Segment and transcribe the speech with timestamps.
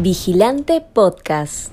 [0.00, 1.72] Vigilante Podcast.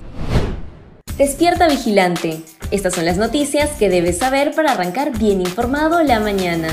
[1.18, 2.38] Despierta Vigilante.
[2.70, 6.68] Estas son las noticias que debes saber para arrancar bien informado la mañana.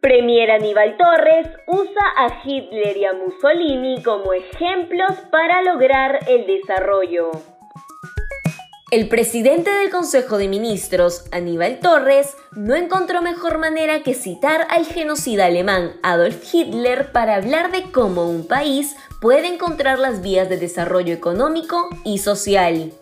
[0.00, 7.53] Premier Aníbal Torres usa a Hitler y a Mussolini como ejemplos para lograr el desarrollo.
[8.94, 14.86] El presidente del Consejo de Ministros, Aníbal Torres, no encontró mejor manera que citar al
[14.86, 20.58] genocida alemán Adolf Hitler para hablar de cómo un país puede encontrar las vías de
[20.58, 22.92] desarrollo económico y social.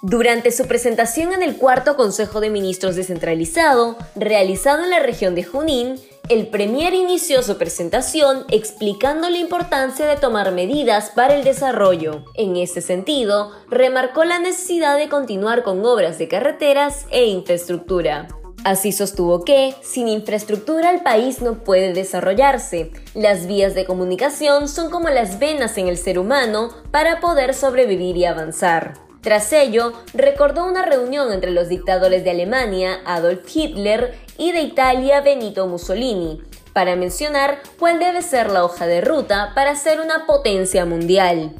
[0.00, 5.42] Durante su presentación en el cuarto Consejo de Ministros descentralizado, realizado en la región de
[5.42, 5.96] Junín,
[6.28, 12.24] el Premier inició su presentación explicando la importancia de tomar medidas para el desarrollo.
[12.34, 18.28] En ese sentido, remarcó la necesidad de continuar con obras de carreteras e infraestructura.
[18.64, 22.92] Así sostuvo que, sin infraestructura el país no puede desarrollarse.
[23.14, 28.16] Las vías de comunicación son como las venas en el ser humano para poder sobrevivir
[28.16, 28.94] y avanzar.
[29.22, 35.20] Tras ello, recordó una reunión entre los dictadores de Alemania, Adolf Hitler, y de Italia,
[35.20, 36.40] Benito Mussolini,
[36.72, 41.52] para mencionar cuál debe ser la hoja de ruta para ser una potencia mundial.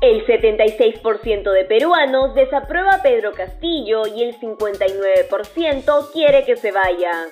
[0.00, 7.28] El 76% de peruanos desaprueba a Pedro Castillo y el 59% quiere que se vaya.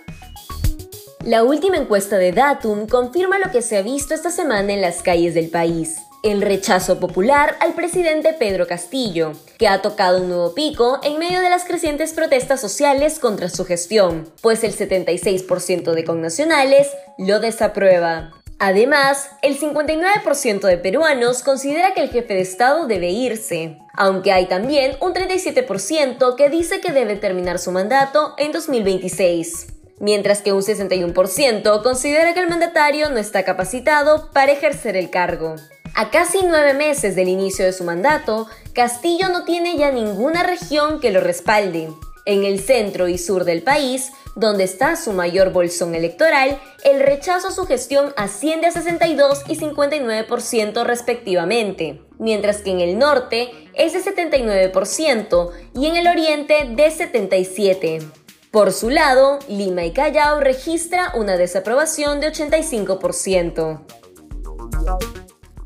[1.24, 5.02] La última encuesta de Datum confirma lo que se ha visto esta semana en las
[5.02, 10.54] calles del país el rechazo popular al presidente Pedro Castillo, que ha tocado un nuevo
[10.54, 16.04] pico en medio de las crecientes protestas sociales contra su gestión, pues el 76% de
[16.04, 18.30] connacionales lo desaprueba.
[18.60, 24.46] Además, el 59% de peruanos considera que el jefe de Estado debe irse, aunque hay
[24.46, 29.66] también un 37% que dice que debe terminar su mandato en 2026
[29.98, 35.54] mientras que un 61% considera que el mandatario no está capacitado para ejercer el cargo.
[35.94, 41.00] A casi nueve meses del inicio de su mandato, Castillo no tiene ya ninguna región
[41.00, 41.90] que lo respalde.
[42.24, 47.48] En el centro y sur del país, donde está su mayor bolsón electoral, el rechazo
[47.48, 53.92] a su gestión asciende a 62 y 59% respectivamente, mientras que en el norte es
[53.92, 58.10] de 79% y en el oriente de 77%.
[58.50, 63.80] Por su lado, Lima y Callao registra una desaprobación de 85%.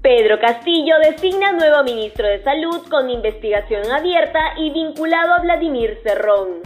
[0.06, 6.61] Pedro Castillo designa nuevo ministro de Salud con investigación abierta y vinculado a Vladimir Cerrón.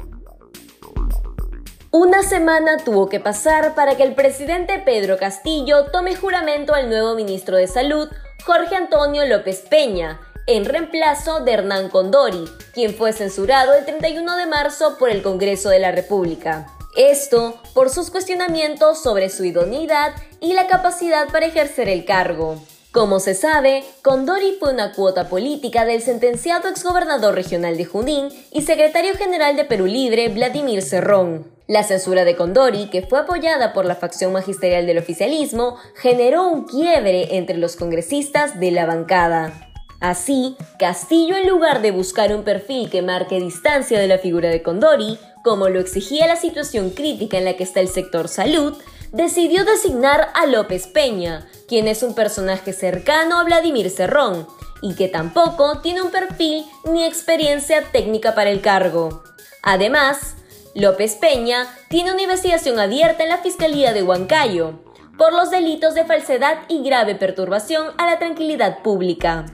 [1.91, 7.15] Una semana tuvo que pasar para que el presidente Pedro Castillo tome juramento al nuevo
[7.15, 8.11] ministro de Salud,
[8.45, 14.45] Jorge Antonio López Peña, en reemplazo de Hernán Condori, quien fue censurado el 31 de
[14.45, 16.67] marzo por el Congreso de la República.
[16.95, 22.61] Esto por sus cuestionamientos sobre su idoneidad y la capacidad para ejercer el cargo.
[22.93, 28.63] Como se sabe, Condori fue una cuota política del sentenciado exgobernador regional de Junín y
[28.63, 31.47] secretario general de Perú Libre, Vladimir Cerrón.
[31.69, 36.65] La censura de Condori, que fue apoyada por la facción magisterial del oficialismo, generó un
[36.65, 39.69] quiebre entre los congresistas de la bancada.
[40.01, 44.63] Así, Castillo, en lugar de buscar un perfil que marque distancia de la figura de
[44.65, 48.77] Condori, como lo exigía la situación crítica en la que está el sector salud,
[49.13, 54.47] decidió designar a López Peña, quien es un personaje cercano a Vladimir Cerrón
[54.83, 59.23] y que tampoco tiene un perfil ni experiencia técnica para el cargo.
[59.63, 60.37] Además,
[60.75, 64.81] López Peña tiene una investigación abierta en la Fiscalía de Huancayo
[65.19, 69.45] por los delitos de falsedad y grave perturbación a la tranquilidad pública.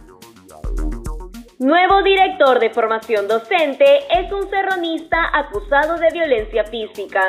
[1.58, 7.22] Nuevo director de formación docente es un serronista acusado de violencia física.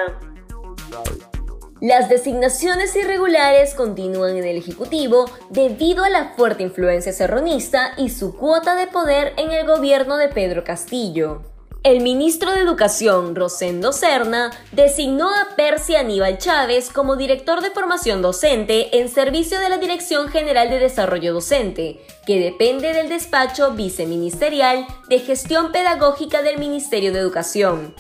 [1.80, 8.36] Las designaciones irregulares continúan en el Ejecutivo debido a la fuerte influencia serronista y su
[8.36, 11.44] cuota de poder en el gobierno de Pedro Castillo.
[11.84, 18.24] El ministro de Educación, Rosendo Serna, designó a Percy Aníbal Chávez como director de formación
[18.24, 24.88] docente en servicio de la Dirección General de Desarrollo Docente, que depende del despacho viceministerial
[25.10, 27.94] de gestión pedagógica del Ministerio de Educación.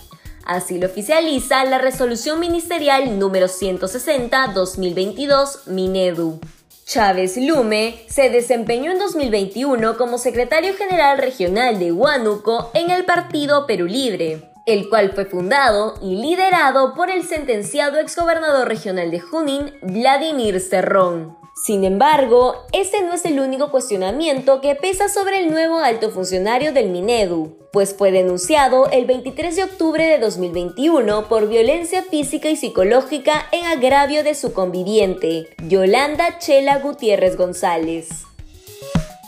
[0.47, 6.39] Así lo oficializa la resolución ministerial número 160-2022 Minedu.
[6.85, 13.67] Chávez Lume se desempeñó en 2021 como secretario general regional de Huánuco en el partido
[13.67, 19.73] Perú Libre, el cual fue fundado y liderado por el sentenciado exgobernador regional de Junín,
[19.81, 21.36] Vladimir Cerrón.
[21.57, 26.71] Sin embargo, ese no es el único cuestionamiento que pesa sobre el nuevo alto funcionario
[26.71, 32.55] del Minedu, pues fue denunciado el 23 de octubre de 2021 por violencia física y
[32.55, 38.07] psicológica en agravio de su conviviente, Yolanda Chela Gutiérrez González.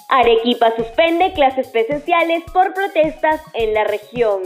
[0.08, 4.42] Arequipa suspende clases presenciales por protestas en la región.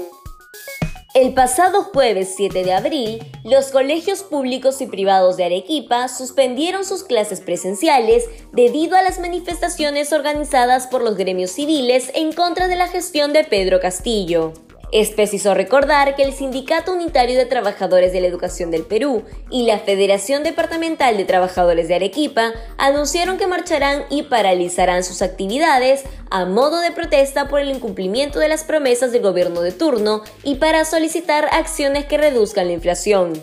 [1.14, 7.04] El pasado jueves 7 de abril, los colegios públicos y privados de Arequipa suspendieron sus
[7.04, 12.88] clases presenciales debido a las manifestaciones organizadas por los gremios civiles en contra de la
[12.88, 14.54] gestión de Pedro Castillo.
[14.94, 19.66] Es preciso recordar que el Sindicato Unitario de Trabajadores de la Educación del Perú y
[19.66, 26.46] la Federación Departamental de Trabajadores de Arequipa anunciaron que marcharán y paralizarán sus actividades a
[26.46, 30.86] modo de protesta por el incumplimiento de las promesas del gobierno de turno y para
[30.86, 33.34] solicitar acciones que reduzcan la inflación.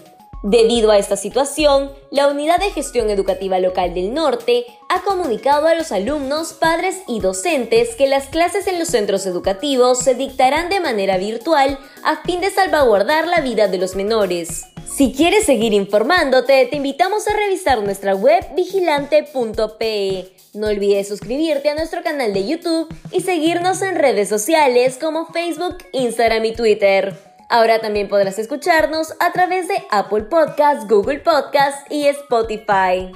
[0.42, 5.74] Debido a esta situación, la Unidad de Gestión Educativa Local del Norte ha comunicado a
[5.74, 10.80] los alumnos, padres y docentes que las clases en los centros educativos se dictarán de
[10.80, 14.64] manera virtual a fin de salvaguardar la vida de los menores.
[14.90, 20.32] Si quieres seguir informándote, te invitamos a revisar nuestra web vigilante.pe.
[20.54, 25.76] No olvides suscribirte a nuestro canal de YouTube y seguirnos en redes sociales como Facebook,
[25.92, 27.29] Instagram y Twitter.
[27.52, 33.10] Ahora también podrás escucharnos a través de Apple Podcasts, Google Podcasts y Spotify.